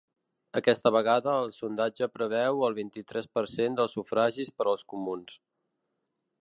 Aquesta 0.59 0.91
vegada, 0.95 1.33
el 1.41 1.51
sondatge 1.57 2.07
preveu 2.15 2.65
el 2.69 2.79
vint-i-tres 2.79 3.29
per 3.39 3.45
cent 3.53 3.79
dels 3.81 3.95
sufragis 3.99 4.53
per 4.59 4.69
als 4.73 4.87
comuns. 4.95 5.37